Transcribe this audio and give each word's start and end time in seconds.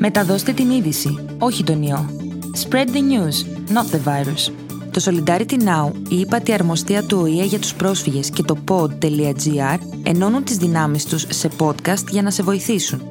Μεταδώστε 0.00 0.52
την 0.52 0.70
είδηση, 0.70 1.18
όχι 1.38 1.64
τον 1.64 1.82
ιό. 1.82 2.10
Spread 2.64 2.86
the 2.86 3.00
news, 3.00 3.36
not 3.74 3.94
the 3.94 4.00
virus. 4.12 4.52
Το 4.90 5.02
Solidarity 5.04 5.58
Now, 5.58 5.92
η 6.08 6.20
ύπατη 6.20 6.52
αρμοστία 6.52 7.02
του 7.02 7.18
ΟΗΕ 7.22 7.44
για 7.44 7.58
τους 7.58 7.74
πρόσφυγες 7.74 8.30
και 8.30 8.42
το 8.42 8.56
pod.gr 8.68 9.78
ενώνουν 10.02 10.44
τις 10.44 10.56
δυνάμεις 10.56 11.04
τους 11.04 11.26
σε 11.28 11.50
podcast 11.58 12.04
για 12.10 12.22
να 12.22 12.30
σε 12.30 12.42
βοηθήσουν. 12.42 13.02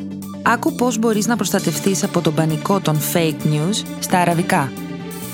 Άκου 0.41 0.75
πώς 0.75 0.99
μπορείς 0.99 1.27
να 1.27 1.35
προστατευτείς 1.35 2.03
από 2.03 2.21
τον 2.21 2.33
πανικό 2.33 2.79
των 2.79 2.97
fake 3.13 3.45
news 3.45 3.83
στα 3.99 4.19
αραβικά. 4.19 4.71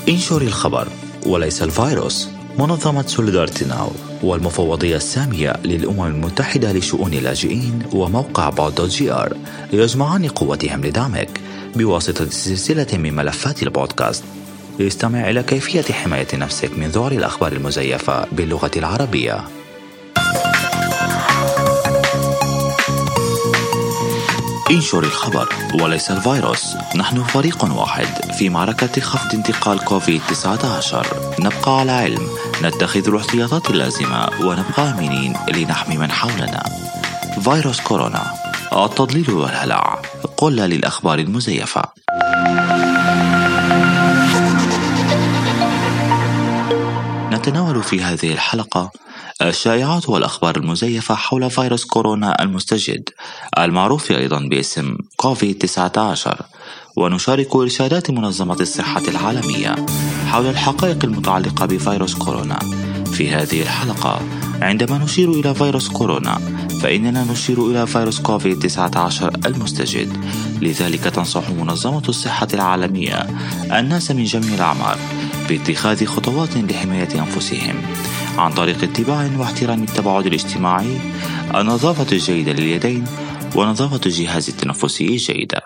انشر 0.07 0.41
الخبر 0.41 0.87
وليس 1.25 1.61
الفيروس 1.61 2.29
منظمة 2.57 3.07
سوليدارتي 3.07 3.65
ناو 3.65 3.91
والمفوضية 4.23 4.95
السامية 4.95 5.53
للأمم 5.65 6.05
المتحدة 6.05 6.71
لشؤون 6.73 7.13
اللاجئين 7.13 7.83
وموقع 7.93 8.49
بود 8.49 8.81
جي 8.87 9.11
آر 9.11 9.37
يجمعان 9.73 10.27
قوتهم 10.27 10.81
لدعمك 10.85 11.29
بواسطة 11.76 12.30
سلسلة 12.30 12.86
من 12.92 13.14
ملفات 13.14 13.62
البودكاست. 13.62 14.24
استمع 14.80 15.30
إلى 15.30 15.42
كيفية 15.42 15.92
حماية 15.92 16.26
نفسك 16.34 16.70
من 16.78 16.86
ذعر 16.88 17.12
الأخبار 17.12 17.52
المزيفة 17.52 18.26
باللغة 18.32 18.70
العربية. 18.76 19.44
انشر 24.70 24.98
الخبر 25.04 25.48
وليس 25.80 26.10
الفيروس. 26.10 26.74
نحن 26.96 27.22
فريق 27.22 27.64
واحد 27.64 28.32
في 28.38 28.48
معركة 28.48 29.00
خفض 29.00 29.34
انتقال 29.34 29.84
كوفيد 29.84 30.20
19 30.28 31.06
نبقى 31.40 31.80
على 31.80 31.92
علم. 31.92 32.28
نتخذ 32.62 33.08
الاحتياطات 33.08 33.70
اللازمة 33.70 34.28
ونبقى 34.40 34.90
آمنين 34.90 35.34
لنحمي 35.54 35.96
من 35.96 36.10
حولنا. 36.12 36.62
فيروس 37.44 37.80
كورونا. 37.80 38.22
التضليل 38.72 39.30
والهلع. 39.30 40.02
قل 40.36 40.56
للأخبار 40.56 41.18
المزيفة. 41.18 41.82
نتناول 47.32 47.82
في 47.82 48.00
هذه 48.00 48.32
الحلقة 48.32 48.90
الشائعات 49.42 50.08
والأخبار 50.08 50.56
المزيفة 50.56 51.14
حول 51.14 51.50
فيروس 51.50 51.84
كورونا 51.84 52.42
المستجد 52.42 53.08
المعروف 53.58 54.12
أيضا 54.12 54.48
باسم 54.50 54.96
كوفيد 55.16 55.58
19 55.58 56.42
ونشارك 56.96 57.56
إرشادات 57.56 58.10
منظمة 58.10 58.60
الصحة 58.60 59.02
العالمية 59.08 59.76
حول 60.26 60.46
الحقائق 60.46 61.04
المتعلقة 61.04 61.66
بفيروس 61.66 62.14
كورونا. 62.14 62.58
في 63.12 63.30
هذه 63.30 63.62
الحلقة 63.62 64.20
عندما 64.62 64.98
نشير 64.98 65.30
إلى 65.30 65.54
فيروس 65.54 65.88
كورونا 65.88 66.38
فإننا 66.82 67.24
نشير 67.24 67.70
إلى 67.70 67.86
فيروس 67.86 68.20
كوفيد 68.20 68.58
19 68.58 69.30
المستجد. 69.46 70.16
لذلك 70.62 71.00
تنصح 71.00 71.50
منظمة 71.50 72.02
الصحة 72.08 72.48
العالمية 72.54 73.26
الناس 73.78 74.10
من 74.10 74.24
جميع 74.24 74.54
الأعمار 74.54 74.98
باتخاذ 75.48 76.04
خطوات 76.04 76.56
لحماية 76.56 77.08
أنفسهم 77.14 77.74
عن 78.38 78.52
طريق 78.52 78.82
اتباع 78.82 79.30
واحترام 79.38 79.82
التباعد 79.82 80.26
الاجتماعي 80.26 80.98
النظافة 81.54 82.12
الجيدة 82.12 82.52
لليدين 82.52 83.04
ونظافة 83.56 84.00
الجهاز 84.06 84.48
التنفسي 84.48 85.06
الجيدة 85.06 85.62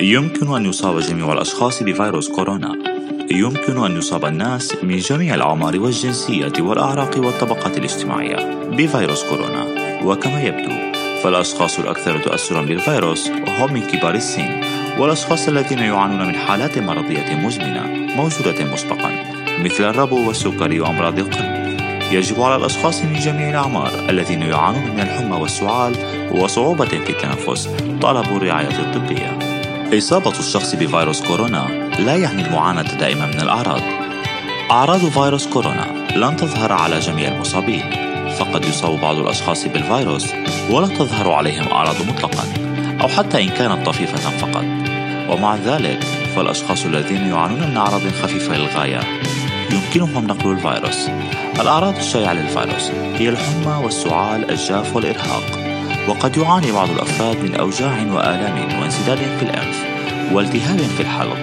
يمكن 0.00 0.54
أن 0.54 0.66
يصاب 0.66 0.98
جميع 1.00 1.32
الأشخاص 1.32 1.82
بفيروس 1.82 2.28
كورونا. 2.28 2.72
يمكن 3.30 3.84
أن 3.84 3.96
يصاب 3.96 4.24
الناس 4.24 4.74
من 4.82 4.98
جميع 4.98 5.34
الأعمار 5.34 5.80
والجنسية 5.80 6.52
والأعراق 6.60 7.18
والطبقات 7.18 7.78
الاجتماعية. 7.78 8.57
بفيروس 8.78 9.24
كورونا. 9.24 9.66
وكما 10.04 10.42
يبدو 10.42 10.72
فالأشخاص 11.22 11.78
الأكثر 11.78 12.18
تأثرا 12.18 12.62
بالفيروس 12.62 13.28
هم 13.28 13.72
من 13.72 13.82
كبار 13.82 14.14
السن 14.14 14.60
والأشخاص 14.98 15.48
الذين 15.48 15.78
يعانون 15.78 16.26
من 16.28 16.36
حالات 16.36 16.78
مرضية 16.78 17.34
مزمنة 17.34 17.82
موجودة 18.16 18.64
مسبقا 18.72 19.10
مثل 19.58 19.84
الربو 19.84 20.28
والسكري 20.28 20.80
وأمراض 20.80 21.18
القلب. 21.18 21.78
يجب 22.12 22.42
على 22.42 22.56
الأشخاص 22.56 23.02
من 23.02 23.18
جميع 23.18 23.50
الأعمار 23.50 23.90
الذين 24.08 24.42
يعانون 24.42 24.82
من 24.82 25.00
الحمى 25.00 25.36
والسعال 25.36 25.94
وصعوبة 26.32 26.84
في 26.84 27.10
التنفس 27.10 27.68
طلب 28.02 28.36
الرعاية 28.36 28.80
الطبية. 28.80 29.38
إصابة 29.98 30.38
الشخص 30.38 30.74
بفيروس 30.74 31.22
كورونا 31.22 31.90
لا 31.98 32.16
يعني 32.16 32.46
المعاناة 32.46 32.98
دائما 32.98 33.26
من 33.26 33.40
الأعراض. 33.40 33.82
أعراض 34.70 35.00
فيروس 35.00 35.46
كورونا 35.46 35.86
لن 36.16 36.36
تظهر 36.36 36.72
على 36.72 36.98
جميع 36.98 37.28
المصابين. 37.28 38.07
فقد 38.38 38.64
يصاب 38.64 39.00
بعض 39.00 39.16
الأشخاص 39.16 39.66
بالفيروس 39.66 40.26
ولا 40.70 40.86
تظهر 40.86 41.30
عليهم 41.30 41.68
أعراض 41.68 41.96
مطلقا 42.08 42.44
أو 43.02 43.08
حتى 43.08 43.42
إن 43.42 43.48
كانت 43.48 43.86
طفيفة 43.86 44.16
فقط. 44.16 44.64
ومع 45.30 45.56
ذلك 45.56 46.04
فالأشخاص 46.36 46.84
الذين 46.84 47.26
يعانون 47.26 47.70
من 47.70 47.76
أعراض 47.76 48.00
خفيفة 48.22 48.56
للغاية 48.56 49.00
يمكنهم 49.70 50.26
نقل 50.26 50.50
الفيروس. 50.50 51.08
الأعراض 51.60 51.96
الشائعة 51.96 52.32
للفيروس 52.32 52.90
هي 53.18 53.28
الحمى 53.28 53.84
والسعال 53.84 54.50
الجاف 54.50 54.96
والإرهاق. 54.96 55.42
وقد 56.08 56.36
يعاني 56.36 56.72
بعض 56.72 56.90
الأفراد 56.90 57.36
من 57.42 57.54
أوجاع 57.54 58.06
وآلام 58.12 58.80
وانسداد 58.80 59.18
في 59.18 59.42
الأنف 59.42 59.84
والتهاب 60.32 60.78
في 60.78 61.00
الحلق 61.00 61.38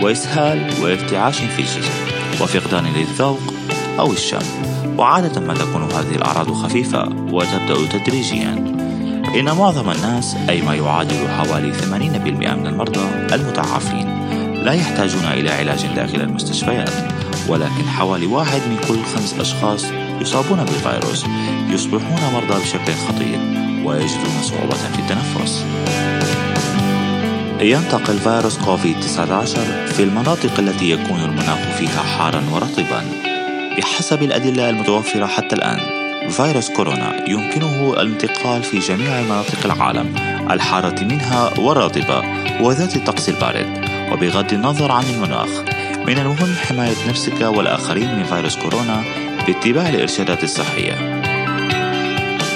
وإسهال 0.00 0.72
وارتعاش 0.82 1.38
في 1.38 1.58
الجسم 1.58 1.92
وفقدان 2.40 2.84
للذوق 2.84 3.40
أو 3.98 4.12
الشم. 4.12 4.75
وعادة 4.98 5.40
ما 5.40 5.54
تكون 5.54 5.82
هذه 5.82 6.16
الأعراض 6.16 6.52
خفيفة 6.52 7.08
وتبدأ 7.32 7.98
تدريجيا. 7.98 8.76
إن 9.34 9.44
معظم 9.44 9.90
الناس 9.90 10.36
أي 10.48 10.62
ما 10.62 10.74
يعادل 10.74 11.28
حوالي 11.28 11.72
80% 11.72 12.54
من 12.54 12.66
المرضى 12.66 13.00
المتعافين 13.32 14.26
لا 14.64 14.72
يحتاجون 14.72 15.24
إلى 15.24 15.50
علاج 15.50 15.86
داخل 15.86 16.20
المستشفيات 16.20 16.90
ولكن 17.48 17.88
حوالي 17.88 18.26
واحد 18.26 18.60
من 18.60 18.76
كل 18.88 19.02
خمس 19.02 19.34
أشخاص 19.40 19.84
يصابون 20.20 20.58
بالفيروس 20.58 21.24
يصبحون 21.70 22.32
مرضى 22.32 22.62
بشكل 22.62 22.92
خطير 22.92 23.38
ويجدون 23.84 24.42
صعوبة 24.42 24.76
في 24.76 24.98
التنفس. 24.98 25.64
ينتقل 27.60 28.18
فيروس 28.18 28.58
كوفيد 28.58 29.00
19 29.00 29.86
في 29.86 30.02
المناطق 30.02 30.58
التي 30.58 30.90
يكون 30.90 31.20
المناخ 31.20 31.58
فيها 31.78 32.02
حارا 32.02 32.42
ورطبا. 32.52 33.25
بحسب 33.78 34.22
الأدلة 34.22 34.70
المتوفرة 34.70 35.26
حتى 35.26 35.56
الآن 35.56 36.06
فيروس 36.30 36.70
كورونا 36.70 37.28
يمكنه 37.28 37.94
الانتقال 38.00 38.62
في 38.62 38.78
جميع 38.78 39.22
مناطق 39.22 39.64
العالم 39.64 40.14
الحارة 40.50 41.04
منها 41.04 41.58
والرطبة 41.58 42.22
وذات 42.60 42.96
الطقس 42.96 43.28
البارد. 43.28 43.86
وبغض 44.12 44.52
النظر 44.52 44.92
عن 44.92 45.04
المناخ 45.04 45.48
من 46.06 46.18
المهم 46.18 46.54
حماية 46.68 47.08
نفسك 47.08 47.40
والآخرين 47.40 48.18
من 48.18 48.24
فيروس 48.24 48.56
كورونا 48.56 49.04
باتباع 49.46 49.88
الإرشادات 49.88 50.44
الصحية. 50.44 51.22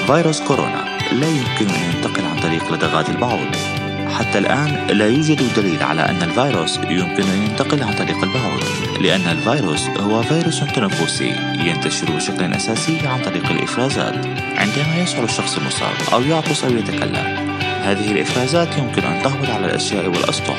فيروس 0.07 0.41
كورونا 0.41 0.85
لا 1.13 1.29
يمكن 1.29 1.75
أن 1.75 1.95
ينتقل 1.95 2.25
عن 2.25 2.41
طريق 2.41 2.73
لدغات 2.73 3.09
البعوض. 3.09 3.80
حتى 4.19 4.39
الآن 4.39 4.87
لا 4.91 5.07
يوجد 5.07 5.43
دليل 5.57 5.83
على 5.83 6.03
أن 6.03 6.23
الفيروس 6.23 6.77
يمكن 6.77 7.23
أن 7.23 7.43
ينتقل 7.43 7.83
عن 7.83 7.93
طريق 7.93 8.23
البعوض 8.23 8.65
لأن 9.01 9.21
الفيروس 9.21 9.89
هو 9.89 10.23
فيروس 10.23 10.61
تنفسي 10.61 11.35
ينتشر 11.59 12.11
بشكل 12.17 12.53
أساسي 12.53 13.07
عن 13.07 13.23
طريق 13.23 13.51
الإفرازات 13.51 14.27
عندما 14.57 15.03
يشعر 15.03 15.25
الشخص 15.25 15.57
المصاب 15.57 15.95
أو 16.13 16.23
يعطس 16.23 16.65
أو 16.65 16.71
يتكلم. 16.71 17.51
هذه 17.83 18.13
الإفرازات 18.13 18.79
يمكن 18.79 19.03
أن 19.03 19.23
تهبط 19.23 19.51
على 19.51 19.67
الأشياء 19.67 20.07
والأسطح 20.07 20.57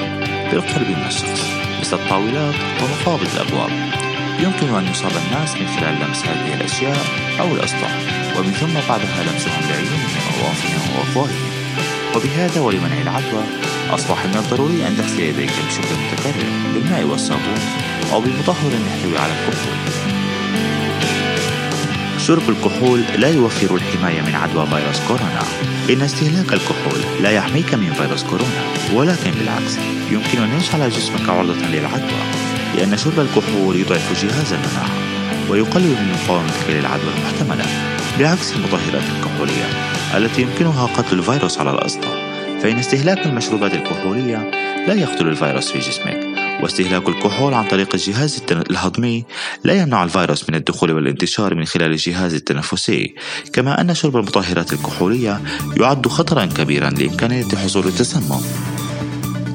بالقرب 0.51 0.87
من 0.87 1.05
الشخص 1.07 1.49
مثل 1.81 1.97
الطاولات 1.97 2.55
ومقابض 2.83 3.27
الأبواب. 3.35 3.69
يمكن 4.39 4.75
أن 4.75 4.87
يصاب 4.91 5.11
الناس 5.25 5.55
من 5.55 5.67
خلال 5.67 5.95
لمس 6.07 6.25
هذه 6.25 6.53
الأشياء 6.53 6.97
أو 7.39 7.55
الأسطح 7.55 7.91
ومن 8.37 8.51
ثم 8.51 8.73
بعدها 8.89 9.23
لمسهم 9.23 9.61
بعيونهم 9.69 10.11
وأنفهم 10.41 10.99
وأفواههم. 10.99 11.50
وبهذا 12.15 12.61
ولمنع 12.61 13.01
العدوى 13.01 13.43
أصبح 13.89 14.25
من 14.25 14.35
الضروري 14.35 14.87
أن 14.87 14.97
تغسل 14.97 15.19
يديك 15.19 15.51
بشكل 15.67 15.95
متكرر 15.95 16.49
بالماء 16.73 17.03
والصابون 17.03 17.59
أو 18.11 18.21
بمطهر 18.21 18.71
يحتوي 18.71 19.17
على 19.17 19.33
الكحول. 19.33 19.77
شرب 22.27 22.49
الكحول 22.49 23.01
لا 23.17 23.27
يوفر 23.27 23.75
الحماية 23.75 24.21
من 24.21 24.35
عدوى 24.35 24.67
فيروس 24.67 24.99
كورونا. 25.07 25.43
إن 25.89 26.01
استهلاك 26.01 26.53
الكحول 26.53 27.21
لا 27.21 27.31
يحميك 27.31 27.73
من 27.73 27.93
فيروس 27.93 28.23
كورونا 28.23 28.63
ولكن 28.93 29.31
بالعكس 29.31 29.77
يمكن 30.11 30.43
أن 30.43 30.59
يجعل 30.59 30.89
جسمك 30.89 31.29
عرضة 31.29 31.67
للعدوى 31.67 32.21
لأن 32.75 32.97
شرب 32.97 33.19
الكحول 33.19 33.75
يضعف 33.75 34.23
جهاز 34.23 34.53
المناعة 34.53 34.91
ويقلل 35.49 35.89
من 35.89 36.17
مقاومتك 36.23 36.69
للعدوى 36.69 37.09
المحتملة. 37.17 37.65
بعكس 38.21 38.53
المطهرات 38.53 39.03
الكحولية 39.17 39.65
التي 40.17 40.41
يمكنها 40.41 40.85
قتل 40.85 41.19
الفيروس 41.19 41.57
على 41.57 41.71
الأسطح 41.71 42.07
فإن 42.61 42.77
استهلاك 42.77 43.25
المشروبات 43.25 43.73
الكحولية 43.73 44.51
لا 44.87 44.93
يقتل 44.93 45.27
الفيروس 45.27 45.71
في 45.71 45.79
جسمك 45.79 46.19
واستهلاك 46.63 47.09
الكحول 47.09 47.53
عن 47.53 47.67
طريق 47.67 47.89
الجهاز 47.93 48.43
الهضمي 48.51 49.25
لا 49.63 49.73
يمنع 49.73 50.03
الفيروس 50.03 50.49
من 50.49 50.55
الدخول 50.55 50.91
والانتشار 50.91 51.55
من 51.55 51.65
خلال 51.65 51.91
الجهاز 51.91 52.33
التنفسي 52.33 53.15
كما 53.53 53.81
أن 53.81 53.93
شرب 53.93 54.17
المطهرات 54.17 54.73
الكحولية 54.73 55.41
يعد 55.77 56.07
خطرا 56.07 56.45
كبيرا 56.45 56.89
لإمكانية 56.89 57.47
حصول 57.63 57.87
التسمم. 57.87 58.41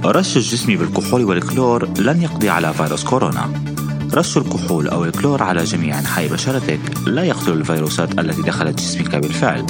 رش 0.05 0.37
الجسم 0.37 0.77
بالكحول 0.77 1.25
والكلور 1.25 1.89
لن 1.99 2.23
يقضي 2.23 2.49
على 2.49 2.75
فيروس 2.75 3.05
كورونا. 3.05 3.75
رش 4.14 4.37
الكحول 4.37 4.88
أو 4.88 5.05
الكلور 5.05 5.43
على 5.43 5.64
جميع 5.64 5.99
أنحاء 5.99 6.26
بشرتك 6.26 6.81
لا 7.06 7.25
يقتل 7.25 7.53
الفيروسات 7.53 8.19
التي 8.19 8.43
دخلت 8.43 8.79
جسمك 8.79 9.17
بالفعل. 9.17 9.67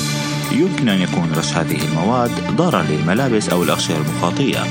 يمكن 0.53 0.89
أن 0.89 1.01
يكون 1.01 1.33
رش 1.37 1.53
هذه 1.53 1.85
المواد 1.85 2.31
ضارا 2.57 2.83
للملابس 2.83 3.49
أو 3.49 3.63
الأغشية 3.63 3.97
المخاطية. 3.97 4.65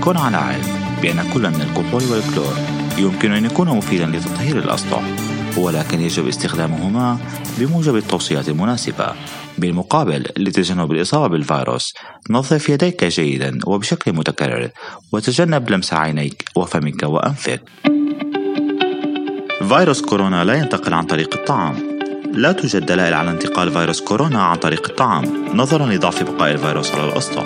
كن 0.00 0.16
على 0.16 0.36
علم 0.36 0.64
بأن 1.02 1.30
كل 1.34 1.40
من 1.40 1.60
الكحول 1.60 2.02
والكلور 2.12 2.54
يمكن 2.98 3.32
أن 3.32 3.44
يكون 3.44 3.68
مفيدا 3.68 4.06
لتطهير 4.06 4.58
الأسطح 4.58 5.02
ولكن 5.56 6.00
يجب 6.00 6.28
استخدامهما 6.28 7.18
بموجب 7.58 7.96
التوصيات 7.96 8.48
المناسبة. 8.48 9.06
بالمقابل 9.58 10.26
لتجنب 10.36 10.92
الإصابة 10.92 11.26
بالفيروس 11.28 11.94
نظف 12.30 12.68
يديك 12.68 13.04
جيدا 13.04 13.58
وبشكل 13.66 14.12
متكرر 14.12 14.70
وتجنب 15.12 15.70
لمس 15.70 15.94
عينيك 15.94 16.44
وفمك 16.56 17.02
وأنفك. 17.02 17.60
فيروس 19.70 20.02
كورونا 20.02 20.44
لا 20.44 20.54
ينتقل 20.54 20.94
عن 20.94 21.04
طريق 21.04 21.34
الطعام. 21.34 21.74
لا 22.32 22.52
توجد 22.52 22.86
دلائل 22.86 23.14
على 23.14 23.30
انتقال 23.30 23.72
فيروس 23.72 24.00
كورونا 24.00 24.42
عن 24.42 24.56
طريق 24.56 24.88
الطعام. 24.90 25.24
نظرا 25.54 25.86
لضعف 25.86 26.22
بقاء 26.22 26.52
الفيروس 26.52 26.94
على 26.94 27.04
الأسطح. 27.04 27.44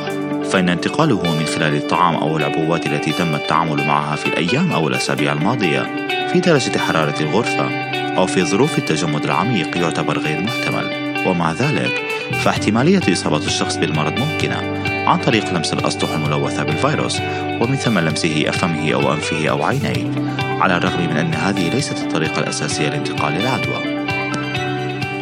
فإن 0.51 0.69
انتقاله 0.69 1.23
من 1.23 1.47
خلال 1.47 1.77
الطعام 1.77 2.15
أو 2.15 2.37
العبوات 2.37 2.87
التي 2.87 3.13
تم 3.13 3.35
التعامل 3.35 3.87
معها 3.87 4.17
في 4.17 4.27
الأيام 4.27 4.73
أو 4.73 4.89
الأسابيع 4.89 5.33
الماضية. 5.33 6.09
في 6.33 6.41
درجة 6.41 6.79
حرارة 6.79 7.21
الغرفة 7.21 7.69
أو 8.17 8.27
في 8.27 8.45
ظروف 8.45 8.79
التجمد 8.79 9.25
العميق 9.25 9.77
يعتبر 9.77 10.19
غير 10.19 10.41
محتمل. 10.41 11.15
ومع 11.27 11.53
ذلك 11.53 12.03
فاحتمالية 12.45 13.13
إصابة 13.13 13.47
الشخص 13.47 13.77
بالمرض 13.77 14.13
ممكنة 14.19 14.85
عن 15.07 15.19
طريق 15.19 15.55
لمس 15.55 15.73
الأسطح 15.73 16.09
الملوثة 16.11 16.63
بالفيروس 16.63 17.21
ومن 17.61 17.77
ثم 17.77 17.99
لمسه 17.99 18.45
أفمه 18.49 18.93
أو 18.95 19.13
أنفه 19.13 19.49
أو 19.49 19.63
عينيه. 19.63 20.24
على 20.61 20.77
الرغم 20.77 21.01
من 21.01 21.17
أن 21.17 21.35
هذه 21.35 21.69
ليست 21.69 21.99
الطريقة 21.99 22.39
الأساسية 22.39 22.89
لانتقال 22.89 23.37
العدوى. 23.37 24.05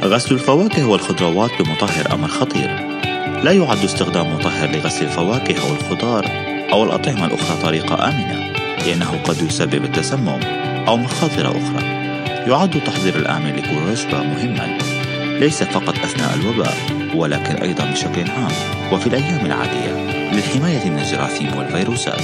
غسل 0.04 0.34
الفواكه 0.34 0.86
والخضروات 0.86 1.50
بمطهر 1.62 2.14
أمر 2.14 2.28
خطير. 2.28 2.70
لا 3.42 3.52
يعد 3.52 3.84
استخدام 3.84 4.34
مطهر 4.34 4.70
لغسل 4.70 5.04
الفواكه 5.04 5.62
أو 5.62 5.72
الخضار 5.72 6.26
أو 6.72 6.84
الأطعمة 6.84 7.26
الأخرى 7.26 7.56
طريقة 7.62 8.08
آمنة 8.08 8.52
لأنه 8.86 9.20
قد 9.24 9.42
يسبب 9.42 9.84
التسمم 9.84 10.40
أو 10.88 10.96
مخاطر 10.96 11.48
أخرى. 11.48 11.84
يعد 12.46 12.80
تحضير 12.86 13.16
الآمن 13.16 13.56
لكل 13.56 13.90
وجبة 13.90 14.22
مهما. 14.22 14.78
ليس 15.40 15.62
فقط 15.62 15.98
أثناء 15.98 16.34
الوباء 16.34 16.74
ولكن 17.14 17.54
أيضا 17.54 17.84
بشكل 17.84 18.30
عام 18.30 18.52
وفي 18.92 19.06
الأيام 19.06 19.46
العادية 19.46 19.92
للحماية 20.32 20.90
من 20.90 20.98
الجراثيم 20.98 21.56
والفيروسات. 21.56 22.22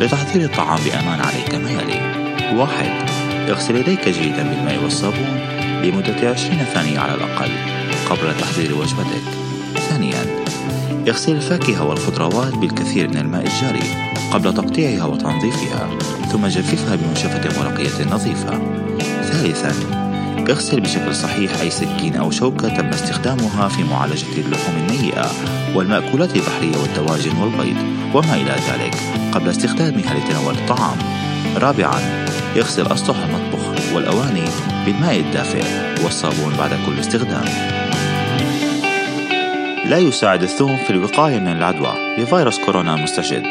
لتحضير 0.00 0.44
الطعام 0.44 0.78
بأمان 0.84 1.20
عليك 1.20 1.54
ما 1.54 1.70
يلي. 1.70 2.21
واحد. 2.56 3.10
اغسل 3.48 3.76
يديك 3.76 4.08
جيدا 4.08 4.42
بالماء 4.42 4.82
والصابون 4.82 5.38
لمدة 5.82 6.30
20 6.30 6.58
ثانية 6.74 6.98
على 6.98 7.14
الأقل 7.14 7.50
قبل 8.10 8.34
تحضير 8.40 8.74
وجبتك. 8.74 9.22
ثانيا 9.90 10.44
اغسل 11.08 11.32
الفاكهة 11.32 11.84
والخضروات 11.84 12.54
بالكثير 12.54 13.08
من 13.08 13.16
الماء 13.16 13.46
الجاري 13.46 13.86
قبل 14.32 14.54
تقطيعها 14.54 15.04
وتنظيفها 15.04 15.88
ثم 16.32 16.46
جففها 16.46 16.96
بمنشفة 16.96 17.60
ورقية 17.60 18.04
نظيفة. 18.10 18.60
ثالثا 19.22 19.72
اغسل 20.50 20.80
بشكل 20.80 21.14
صحيح 21.14 21.60
أي 21.60 21.70
سكين 21.70 22.16
أو 22.16 22.30
شوكة 22.30 22.68
تم 22.68 22.86
استخدامها 22.86 23.68
في 23.68 23.84
معالجة 23.84 24.38
اللحوم 24.38 24.74
النيئة 24.88 25.30
والمأكولات 25.74 26.36
البحرية 26.36 26.76
والدواجن 26.82 27.36
والبيض 27.36 27.76
وما 28.14 28.34
إلى 28.34 28.56
ذلك 28.68 28.96
قبل 29.32 29.48
استخدامها 29.48 30.14
لتناول 30.14 30.54
الطعام. 30.54 30.98
رابعا 31.56 32.26
اغسل 32.56 32.92
أسطح 32.92 33.16
المطبخ 33.16 33.94
والأواني 33.94 34.44
بالماء 34.86 35.20
الدافئ 35.20 35.62
والصابون 36.04 36.54
بعد 36.58 36.70
كل 36.86 37.00
استخدام. 37.00 37.44
لا 39.84 39.98
يساعد 39.98 40.42
الثوم 40.42 40.76
في 40.76 40.90
الوقاية 40.90 41.38
من 41.38 41.52
العدوى 41.52 41.94
بفيروس 42.18 42.58
كورونا 42.58 42.94
المستجد. 42.94 43.42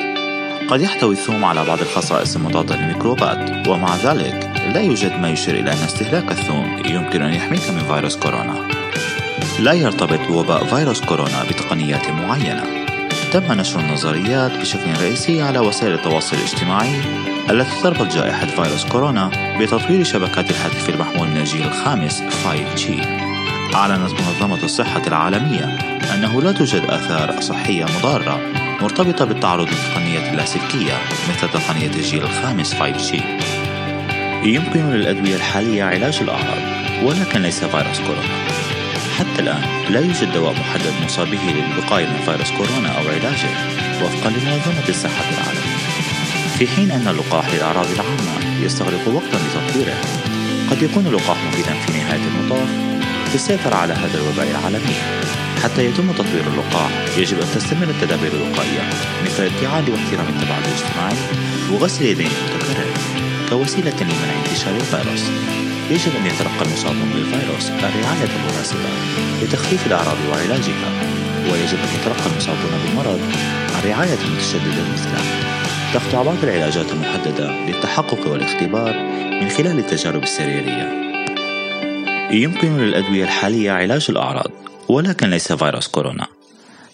قد 0.70 0.82
يحتوي 0.82 1.14
الثوم 1.14 1.46
على 1.46 1.66
بعض 1.66 1.80
الخصائص 1.80 2.36
المضادة 2.36 2.76
للميكروبات 2.76 3.68
ومع 3.68 3.96
ذلك 3.96 4.52
لا 4.74 4.82
يوجد 4.82 5.12
ما 5.20 5.30
يشير 5.30 5.56
إلى 5.56 5.74
أن 5.74 5.78
استهلاك 5.78 6.32
الثوم 6.32 6.82
يمكن 6.86 7.22
أن 7.22 7.34
يحميك 7.34 7.70
من 7.70 7.84
فيروس 7.94 8.18
كورونا. 8.18 8.68
لا 9.60 9.74
يرتبط 9.74 10.30
وباء 10.30 10.66
فيروس 10.66 11.02
كورونا 11.02 11.44
بتقنيات 11.50 12.10
معينة. 12.10 12.81
تم 13.32 13.54
نشر 13.54 13.80
النظريات 13.80 14.52
بشكل 14.52 14.92
رئيسي 15.02 15.42
على 15.42 15.60
وسائل 15.60 15.94
التواصل 15.94 16.38
الاجتماعي 16.38 16.96
التي 17.50 17.82
تربط 17.84 18.14
جائحة 18.14 18.46
فيروس 18.46 18.86
كورونا 18.86 19.32
بتطوير 19.60 20.04
شبكات 20.04 20.52
الهاتف 20.52 20.90
المحمول 20.90 21.28
من 21.28 21.38
الجيل 21.38 21.68
الخامس 21.68 22.22
5G. 22.22 22.90
أعلنت 23.76 24.12
منظمة 24.12 24.64
الصحة 24.64 25.02
العالمية 25.08 25.78
أنه 26.14 26.42
لا 26.42 26.52
توجد 26.52 26.84
آثار 26.90 27.42
صحية 27.42 27.86
مضارة 27.86 28.40
مرتبطة 28.82 29.26
بالتعرض 29.26 29.68
للتقنيات 29.68 30.34
اللاسلكية 30.34 30.94
مثل 31.30 31.50
تقنية 31.50 31.88
الجيل 31.88 32.24
الخامس 32.24 32.74
5G 32.74 33.16
يمكن 34.44 34.90
للأدوية 34.90 35.36
الحالية 35.36 35.84
علاج 35.84 36.20
الأعراض 36.22 36.62
ولكن 37.04 37.42
ليس 37.42 37.64
فيروس 37.64 38.00
كورونا 38.00 38.71
حتى 39.22 39.42
الآن 39.42 39.62
لا 39.90 40.00
يوجد 40.00 40.34
دواء 40.34 40.54
محدد 40.54 40.94
مصاب 41.06 41.28
به 41.28 41.40
للوقاية 41.44 42.06
من 42.06 42.22
فيروس 42.26 42.52
كورونا 42.52 42.90
أو 42.90 43.08
علاجه 43.08 43.50
وفقا 44.04 44.30
لمنظمة 44.30 44.90
الصحة 44.90 45.30
العالمية 45.30 45.78
في 46.58 46.68
حين 46.68 46.92
أن 46.92 47.08
اللقاح 47.08 47.54
للأعراض 47.54 47.88
العامة 47.92 48.64
يستغرق 48.64 49.08
وقتا 49.08 49.38
لتطويره 49.38 49.98
قد 50.72 50.82
يكون 50.82 51.08
اللقاح 51.08 51.38
مفيدا 51.48 51.74
في 51.74 51.92
نهاية 51.92 52.22
المطاف 52.36 52.70
للسيطرة 53.34 53.76
على 53.76 53.94
هذا 53.94 54.18
الوباء 54.18 54.52
العالمي. 54.52 54.96
حتى 55.64 55.86
يتم 55.86 56.12
تطوير 56.12 56.48
اللقاح 56.48 56.90
يجب 57.18 57.40
أن 57.40 57.48
تستمر 57.56 57.90
التدابير 57.90 58.32
الوقائية 58.34 58.90
مثل 59.26 59.44
الابتعاد 59.44 59.90
واحترام 59.90 60.28
التباعد 60.30 60.64
الاجتماعي 60.68 61.16
وغسل 61.72 62.06
اليدين 62.06 62.30
متكرر 62.46 62.94
كوسيلة 63.50 63.96
لمنع 64.02 64.34
انتشار 64.46 64.76
الفيروس. 64.76 65.24
يجب 65.92 66.16
أن 66.16 66.26
يتلقى 66.26 66.66
المصابون 66.66 67.10
بالفيروس 67.16 67.70
الرعاية 67.70 68.30
المناسبة 68.36 68.90
لتخفيف 69.42 69.88
الأعراض 69.88 70.18
وعلاجها. 70.30 70.90
ويجب 71.52 71.78
أن 71.78 71.90
يتلقى 72.02 72.32
المصابون 72.32 72.72
بالمرض 72.86 73.20
الرعاية 73.80 74.18
المتشددة 74.26 74.82
المثلى 74.88 75.22
تخضع 75.94 76.24
بعض 76.24 76.38
العلاجات 76.44 76.86
المحددة 76.92 77.52
للتحقق 77.68 78.28
والاختبار 78.28 78.94
من 79.42 79.50
خلال 79.50 79.80
التجارب 79.80 80.24
السريرية. 80.24 81.02
يمكن 82.32 82.78
للأدوية 82.78 83.24
الحالية 83.24 83.72
علاج 83.72 84.06
الأعراض 84.10 84.52
ولكن 84.90 85.30
ليس 85.30 85.54
فيروس 85.54 85.88
كورونا. 85.88 86.28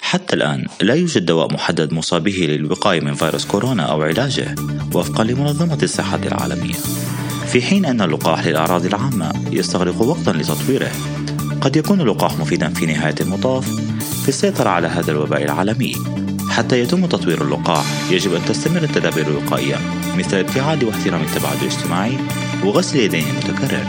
حتى 0.01 0.35
الآن 0.35 0.65
لا 0.81 0.93
يوجد 0.93 1.25
دواء 1.25 1.53
محدد 1.53 1.93
مصاب 1.93 2.23
به 2.23 2.47
للوقاية 2.49 3.01
من 3.01 3.13
فيروس 3.13 3.45
كورونا 3.45 3.83
أو 3.83 4.03
علاجه 4.03 4.55
وفقا 4.93 5.23
لمنظمة 5.23 5.77
الصحة 5.83 6.19
العالمية. 6.25 6.75
في 7.47 7.61
حين 7.61 7.85
أن 7.85 8.01
اللقاح 8.01 8.47
للأعراض 8.47 8.85
العامة 8.85 9.33
يستغرق 9.51 10.01
وقتا 10.01 10.31
لتطويره. 10.31 10.91
قد 11.61 11.75
يكون 11.75 12.01
اللقاح 12.01 12.37
مفيدا 12.37 12.69
في 12.69 12.85
نهاية 12.85 13.15
المطاف 13.21 13.69
في 14.23 14.29
السيطرة 14.29 14.69
على 14.69 14.87
هذا 14.87 15.11
الوباء 15.11 15.43
العالمي. 15.43 15.95
حتى 16.49 16.79
يتم 16.79 17.05
تطوير 17.05 17.41
اللقاح 17.41 18.11
يجب 18.11 18.33
أن 18.33 18.45
تستمر 18.45 18.83
التدابير 18.83 19.27
الوقائية 19.27 19.75
مثل 20.17 20.39
الابتعاد 20.39 20.83
واحترام 20.83 21.21
التباعد 21.21 21.57
الاجتماعي 21.61 22.17
وغسل 22.63 22.97
اليدين 22.97 23.25
المتكرر 23.29 23.87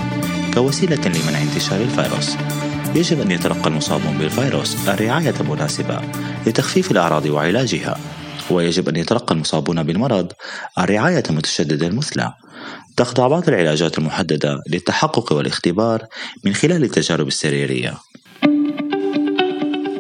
كوسيلة 0.54 0.96
لمنع 0.96 1.42
انتشار 1.42 1.80
الفيروس. 1.80 2.36
يجب 2.94 3.20
أن 3.20 3.30
يتلقى 3.30 3.68
المصابون 3.70 4.18
بالفيروس 4.18 4.88
الرعاية 4.88 5.34
المناسبة 5.40 6.00
لتخفيف 6.46 6.90
الأعراض 6.90 7.26
وعلاجها. 7.26 7.98
ويجب 8.52 8.88
أن 8.88 8.97
يتلقى 8.97 9.35
المصابون 9.35 9.83
بالمرض. 9.83 10.33
الرعاية 10.78 11.23
المتشددة 11.31 11.87
المثلى. 11.87 12.33
تخضع 12.97 13.28
بعض 13.28 13.49
العلاجات 13.49 13.99
المحددة 13.99 14.62
للتحقق 14.69 15.33
والاختبار 15.33 16.07
من 16.45 16.55
خلال 16.55 16.85
التجارب 16.85 17.28
السريرية. 17.28 17.95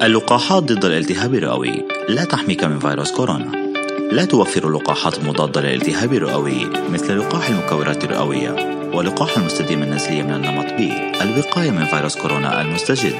اللقاحات 0.02 0.62
ضد 0.62 0.84
الالتهاب 0.84 1.34
الرئوي 1.34 1.84
لا 2.08 2.24
تحميك 2.24 2.64
من 2.64 2.78
فيروس 2.78 3.12
كورونا. 3.12 3.68
لا 4.12 4.24
توفر 4.24 4.68
اللقاحات 4.68 5.18
المضادة 5.18 5.60
للالتهاب 5.60 6.12
الرئوي 6.12 6.66
مثل 6.90 7.18
لقاح 7.18 7.48
المكورات 7.48 8.04
الرئوية 8.04 8.50
ولقاح 8.94 9.38
المستديم 9.38 9.82
النزلية 9.82 10.22
من 10.22 10.34
النمط 10.34 10.72
بي 10.72 10.92
الوقاية 11.20 11.70
من 11.70 11.84
فيروس 11.84 12.16
كورونا 12.16 12.60
المستجد. 12.60 13.14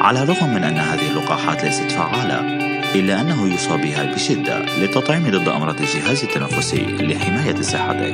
على 0.00 0.22
الرغم 0.22 0.54
من 0.54 0.64
أن 0.64 0.76
هذه 0.76 1.10
اللقاحات 1.10 1.64
ليست 1.64 1.90
فعالة 1.90 2.73
إلا 2.94 3.20
أنه 3.20 3.52
يوصى 3.52 3.76
بها 3.76 4.14
بشدة 4.14 4.58
للتطعيم 4.58 5.30
ضد 5.30 5.48
أمراض 5.48 5.80
الجهاز 5.80 6.24
التنفسي 6.24 6.86
لحماية 6.86 7.62
صحته 7.62 8.12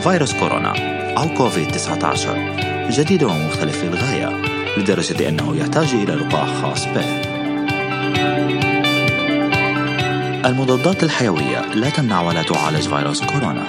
فيروس 0.00 0.34
كورونا 0.34 0.72
أو 1.18 1.28
كوفيد 1.28 1.68
19 1.68 2.88
جديد 2.90 3.22
ومختلف 3.22 3.84
للغاية 3.84 4.42
لدرجة 4.76 5.28
أنه 5.28 5.56
يحتاج 5.56 5.94
إلى 5.94 6.14
لقاح 6.14 6.48
خاص 6.62 6.84
به. 6.84 7.04
المضادات 10.46 11.02
الحيوية 11.02 11.74
لا 11.74 11.90
تمنع 11.90 12.22
ولا 12.22 12.42
تعالج 12.42 12.88
فيروس 12.88 13.22
كورونا. 13.24 13.66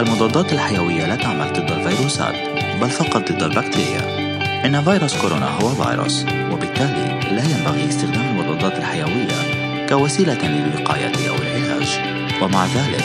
المضادات 0.00 0.52
الحيوية 0.52 1.06
لا 1.06 1.16
تعمل 1.16 1.52
ضد 1.52 1.70
الفيروسات 1.70 2.34
بل 2.80 2.90
فقط 2.90 3.32
ضد 3.32 3.42
البكتيريا. 3.42 4.26
إن 4.66 4.84
فيروس 4.84 5.16
كورونا 5.16 5.46
هو 5.46 5.68
فيروس 5.68 6.24
وبالتالي 6.52 7.20
لا 7.30 7.42
ينبغي 7.44 7.88
استخدام 7.88 8.38
المضادات 8.38 8.78
الحيوية. 8.78 9.55
كوسيلة 9.88 10.48
للوقاية 10.48 11.12
أو 11.28 11.34
العلاج. 11.34 12.00
ومع 12.42 12.66
ذلك 12.66 13.04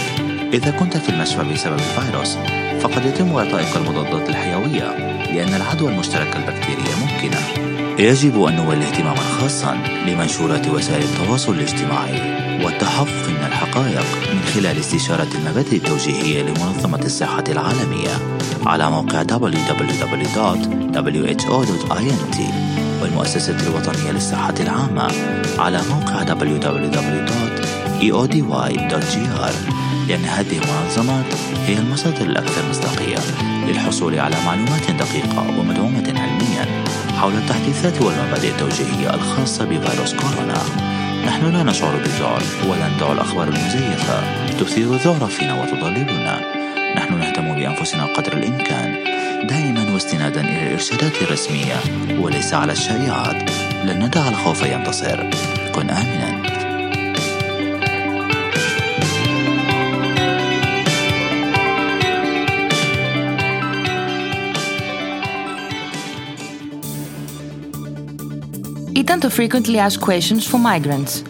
إذا 0.53 0.71
كنت 0.71 0.97
في 0.97 1.09
المشفى 1.09 1.43
بسبب 1.43 1.79
الفيروس 1.79 2.38
فقد 2.81 3.05
يتم 3.05 3.35
إعطائك 3.35 3.75
المضادات 3.75 4.29
الحيوية 4.29 4.97
لأن 5.33 5.53
العدوى 5.53 5.91
المشتركة 5.91 6.38
البكتيرية 6.38 6.95
ممكنة. 7.01 7.71
يجب 8.00 8.43
أن 8.43 8.55
نولي 8.55 8.85
اهتماما 8.85 9.19
خاصا 9.19 9.77
لمنشورات 10.07 10.67
وسائل 10.67 11.03
التواصل 11.03 11.53
الاجتماعي 11.53 12.41
والتحقق 12.65 13.29
من 13.29 13.45
الحقائق 13.47 14.05
من 14.33 14.41
خلال 14.53 14.79
استشارة 14.79 15.27
المبادئ 15.35 15.75
التوجيهية 15.75 16.41
لمنظمة 16.41 17.00
الصحة 17.05 17.43
العالمية 17.50 18.09
على 18.65 18.91
موقع 18.91 19.23
www.who.int 19.23 20.31
والمؤسسة 23.01 23.58
الوطنية 23.67 24.12
للصحة 24.12 24.53
العامة 24.60 25.12
على 25.60 25.81
موقع 25.89 26.25
www.eody.gr 26.25 26.91
لأن 30.08 30.25
هذه 30.25 30.58
المنظمات 30.63 31.25
هي 31.67 31.77
المصادر 31.77 32.25
الأكثر 32.25 32.70
مصداقية 32.70 33.17
للحصول 33.67 34.20
على 34.20 34.36
معلومات 34.46 34.91
دقيقة 34.91 35.60
ومدعومة 35.60 36.13
علميا 36.20 36.84
حول 37.20 37.34
التحديثات 37.34 38.01
والمبادئ 38.01 38.50
التوجيهية 38.50 39.13
الخاصة 39.13 39.65
بفيروس 39.65 40.13
كورونا. 40.13 40.58
نحن 41.25 41.46
لا 41.53 41.63
نشعر 41.63 41.96
بالذعر 41.98 42.41
ولا 42.70 42.88
ندع 42.96 43.12
الأخبار 43.12 43.48
المزيفة 43.48 44.24
تثير 44.60 44.93
الذعر 44.93 45.27
فينا 45.27 45.62
وتضللنا. 45.62 46.41
نحن 46.96 47.20
نهتم 47.20 47.55
بأنفسنا 47.55 48.05
قدر 48.05 48.34
الإمكان 48.34 48.96
دائما 49.48 49.92
واستنادا 49.92 50.40
إلى 50.40 50.66
الإرشادات 50.66 51.22
الرسمية 51.22 51.75
وليس 52.20 52.54
على 52.54 52.72
الشائعات 52.72 53.50
لن 53.84 54.04
ندع 54.04 54.28
الخوف 54.28 54.62
ينتصر 54.62 55.30
كن 55.75 55.90
آمنا 55.90 56.46
Ήταν 68.96 69.20
το 69.20 69.30
Frequently 69.36 69.76
Asked 69.88 70.00
Questions 70.00 70.46
for 70.50 70.58
Migrants, 70.58 71.29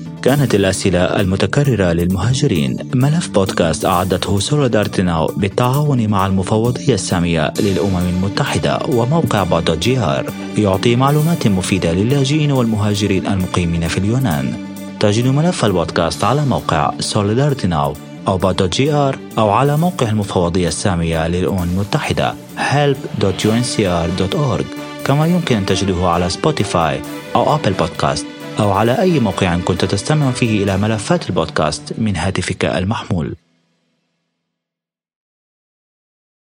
كانت 0.21 0.55
الأسئلة 0.55 0.99
المتكررة 0.99 1.93
للمهاجرين. 1.93 2.77
ملف 2.93 3.29
بودكاست 3.29 3.85
أعدته 3.85 4.39
Solidarity 4.39 5.01
Now 5.01 5.27
بالتعاون 5.27 6.07
مع 6.07 6.25
المفوضية 6.25 6.93
السامية 6.93 7.53
للأمم 7.59 8.09
المتحدة 8.09 8.79
وموقع 8.89 9.43
pod.gr 9.43 10.25
يعطي 10.57 10.95
معلومات 10.95 11.47
مفيدة 11.47 11.91
للاجئين 11.91 12.51
والمهاجرين 12.51 13.27
المقيمين 13.27 13.87
في 13.87 13.97
اليونان. 13.97 14.53
تجد 14.99 15.27
ملف 15.27 15.65
البودكاست 15.65 16.23
على 16.23 16.45
موقع 16.45 16.91
Solidarity 16.99 17.67
Now 17.67 17.93
أو 18.27 18.37
pod.gr 18.37 19.17
أو 19.37 19.49
على 19.49 19.77
موقع 19.77 20.09
المفوضية 20.09 20.67
السامية 20.67 21.27
للأمم 21.27 21.63
المتحدة. 21.63 22.33
help.unhcr.org 22.57 24.65
كما 25.05 25.27
يمكن 25.27 25.55
أن 25.55 25.65
تجده 25.65 26.07
على 26.07 26.29
Spotify 26.29 27.01
أو 27.35 27.55
Apple 27.55 27.73
Podcast 27.73 28.25
أو 28.61 28.71
على 28.71 29.01
أي 29.01 29.19
موقع 29.19 29.57
كنت 29.57 29.85
تستمع 29.85 30.31
فيه 30.31 30.63
إلى 30.63 30.77
ملفات 30.77 31.29
البودكاست 31.29 31.93
من 31.97 32.15
هاتفك 32.15 32.65
المحمول. 32.65 33.35